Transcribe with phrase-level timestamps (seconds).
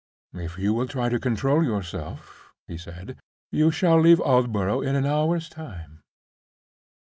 [0.33, 3.19] "If you will try to control yourself," he said,
[3.51, 6.01] "you shall leave Aldborough in an hour's time."